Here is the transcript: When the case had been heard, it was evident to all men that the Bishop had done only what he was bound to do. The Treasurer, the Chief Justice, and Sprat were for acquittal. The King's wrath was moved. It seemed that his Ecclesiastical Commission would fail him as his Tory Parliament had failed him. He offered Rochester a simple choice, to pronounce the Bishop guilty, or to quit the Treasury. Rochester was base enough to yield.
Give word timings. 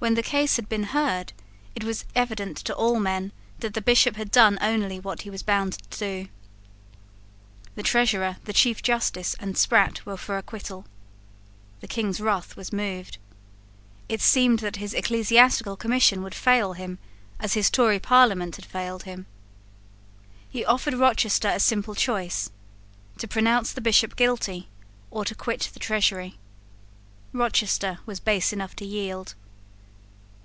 When 0.00 0.14
the 0.14 0.22
case 0.22 0.54
had 0.54 0.68
been 0.68 0.84
heard, 0.94 1.32
it 1.74 1.82
was 1.82 2.04
evident 2.14 2.56
to 2.58 2.72
all 2.76 3.00
men 3.00 3.32
that 3.58 3.74
the 3.74 3.80
Bishop 3.80 4.14
had 4.14 4.30
done 4.30 4.56
only 4.60 5.00
what 5.00 5.22
he 5.22 5.28
was 5.28 5.42
bound 5.42 5.72
to 5.90 5.98
do. 5.98 6.28
The 7.74 7.82
Treasurer, 7.82 8.36
the 8.44 8.52
Chief 8.52 8.80
Justice, 8.80 9.34
and 9.40 9.58
Sprat 9.58 10.06
were 10.06 10.16
for 10.16 10.38
acquittal. 10.38 10.86
The 11.80 11.88
King's 11.88 12.20
wrath 12.20 12.54
was 12.56 12.72
moved. 12.72 13.18
It 14.08 14.20
seemed 14.20 14.60
that 14.60 14.76
his 14.76 14.94
Ecclesiastical 14.94 15.74
Commission 15.76 16.22
would 16.22 16.32
fail 16.34 16.74
him 16.74 17.00
as 17.40 17.54
his 17.54 17.68
Tory 17.68 17.98
Parliament 17.98 18.54
had 18.54 18.66
failed 18.66 19.02
him. 19.02 19.26
He 20.48 20.64
offered 20.64 20.94
Rochester 20.94 21.48
a 21.48 21.58
simple 21.58 21.96
choice, 21.96 22.50
to 23.16 23.26
pronounce 23.26 23.72
the 23.72 23.80
Bishop 23.80 24.14
guilty, 24.14 24.68
or 25.10 25.24
to 25.24 25.34
quit 25.34 25.70
the 25.74 25.80
Treasury. 25.80 26.38
Rochester 27.32 27.98
was 28.06 28.20
base 28.20 28.52
enough 28.52 28.76
to 28.76 28.86
yield. 28.86 29.34